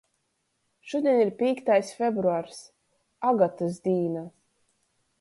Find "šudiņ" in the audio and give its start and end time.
0.93-1.19